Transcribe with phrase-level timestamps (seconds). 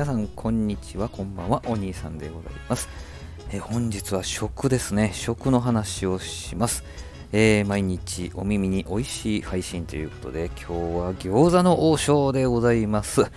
[0.00, 2.88] 皆さんこんにちはこんばんはお兄さんでございます。
[3.52, 5.10] え本日は食ですね。
[5.12, 6.84] 食の話をします。
[7.32, 13.30] えー、毎日お耳に美味しい配信ということで今日は餃子の王将でございます。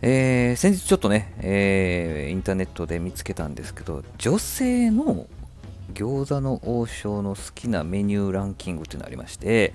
[0.00, 5.26] えー、先日ちょっとね、えー、インターネットで見つけたんですけど女性の
[5.92, 9.74] 餃子の王将の好きなメニューランキングっていうのがありまして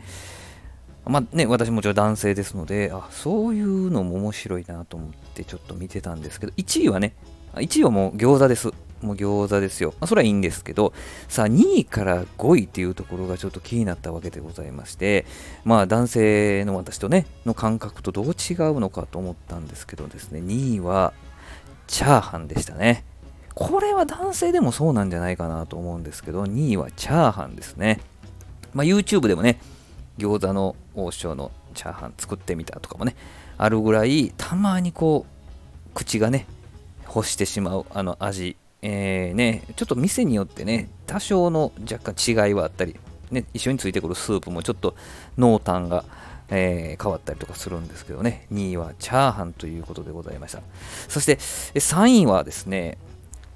[1.09, 7.13] まあね、私もちろん男性ですので、あ、そういうのも面白いなと思ってちょっと見てたんですけど、1位はね、
[7.54, 8.71] 1位はもう餃子です。
[9.01, 9.91] もう餃子ですよ。
[9.99, 10.93] まあ、それはいいんですけど、
[11.27, 15.25] さあ、2位から5位っていうところがちょっと気になったわけでございまして、
[15.65, 21.13] まあ、男性の私とね、の感覚とどう違うのかと思ったんですけどですね、2位は、
[21.87, 23.05] チャーハンでしたね。
[23.54, 27.99] これは男性でもそうなんじゃないかなと思うんですけど、2位はチャーハンですね。
[28.74, 29.60] まあ、YouTube でもね、
[30.18, 33.16] 餃子の王将のチャーハン作ってみたとかもね、
[33.58, 36.45] あるぐらい、たまにこう、口がね、
[37.05, 42.95] 干してしまうあの味、えー、ね、ちょっと店によってね、多少の若干違いはあったり、
[43.31, 44.95] ね、一緒についてくるスープもちょっと
[45.38, 46.05] 濃淡が、
[46.49, 50.61] えー、変わったりとかするんですけどね、2位はチャーハンということでございました。
[51.08, 52.97] そして3位はですね、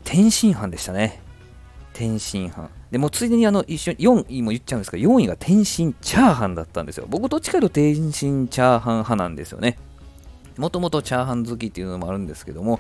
[0.03, 1.21] 天津飯でしたね。
[1.93, 2.69] 天津飯。
[2.91, 7.05] でもついでにあの一緒に4位も言っちゃうんですけど、4位が天津チャーハンだったんですよ。
[7.09, 9.77] 僕どっちかというと天津チャーハン派なんですよね。
[10.57, 12.79] もともとチャーハン好きっていうのもあるんですけども、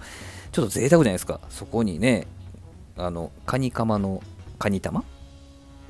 [0.51, 1.39] ちょっと贅沢じゃないですか。
[1.49, 2.27] そこにね、
[2.97, 4.21] あの、カニカマの
[4.59, 5.03] カニ玉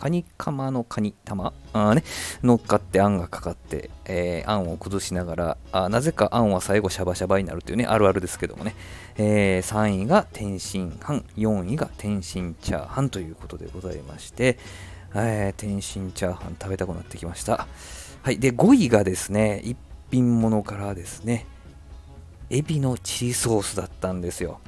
[0.02, 1.54] カニカマのカニ玉。
[1.74, 2.04] あ、ね、
[2.42, 8.74] 乗っかってあんがかかって、えー、あんを崩しながらあ、なぜかあんは最後シャバシャバになるというね、あるあるですけどもね、
[9.18, 14.58] えー、3位が天津飯、4位が天津チャーハンということでございまして、
[15.14, 17.68] えー、天津チャーハン食べたくなってきました。
[18.24, 19.78] はい、で、5位がですね、一
[20.10, 21.46] 品物からですね、
[22.50, 24.62] エビのチリソースだったんですよ。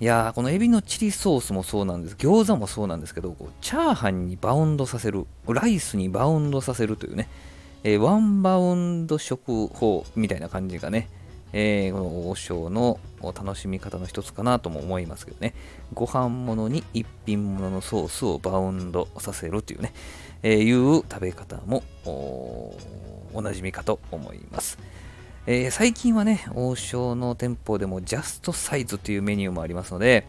[0.00, 2.16] いやー、このエビのチリソースもそうなんです。
[2.16, 7.28] 餃子もそうなんですけど、こうチャーハンにバウンドさせる、ライスにバウンドさせるというね、
[7.84, 11.10] えー、ワンバウンド食法みたいな感じがね、
[11.52, 15.52] えー、この王将の楽しみ方の一つかなとも思いますけどね、
[15.92, 19.92] ご飯物に一品物のソースをバウンドさせるというね、
[20.42, 24.78] えー、いう食べ方もおなじみかと思います。
[25.46, 30.26] えー、最近はね、王将の店舗でもジャストサイズというメニューもありますので、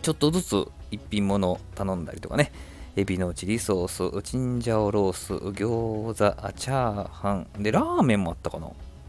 [0.00, 2.50] ちょっとずつ一品物頼んだりとかね、
[2.96, 8.68] エビのチリソース、チンジャオロース、餃子、チャーハン、で、ラーメンもあったかな。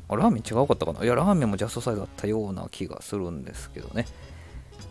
[0.10, 1.04] あラーメン違うかったかな。
[1.04, 4.06] いや、ラーメンもジャストサイズあったような気がするんですけどね。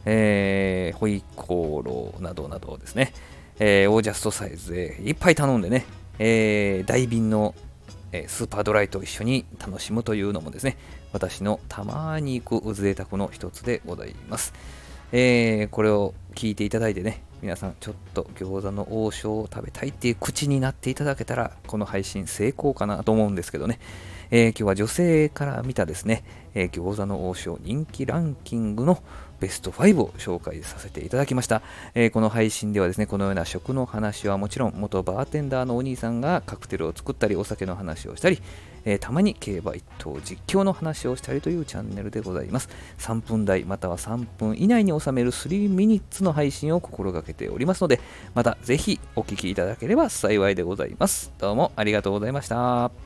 [0.06, 3.12] えー、ホイコーローなどなどですね、
[3.58, 5.84] えー、オージャストサイズでいっぱい頼んでね、
[6.18, 7.54] えー、大瓶の
[8.12, 10.76] えスーパードライと一緒に楽しむというのもですね、
[11.12, 14.52] 私のたまに行く贅沢の一つでございます。
[15.12, 23.78] えー、これを聞いていただいてね、皆さんちょっと餃子の王将を食べたいっていう口になっていただけたら、この配信成功かなと思うんですけどね、
[24.32, 26.24] えー、今日は女性から見たですね、
[26.54, 29.00] えー、餃子の王将人気ランキングの
[29.38, 31.62] ベスト5を紹介させていただきました、
[31.94, 38.40] えー、この配信ではですね、このような食の話はもちろん、元バーテンダーのお兄さんがカクテルを作ったり、お酒の話をしたり、
[38.86, 42.68] えー、たまに競馬一頭実況の話をしたりというチャンネルでございます。
[42.98, 48.00] 3分台または3分以内に収める3ミニッツの配信を心がけておりますので、
[48.34, 51.32] またぜひお聴きいただければ幸いでございます。
[51.38, 53.05] どうもありがとうございました。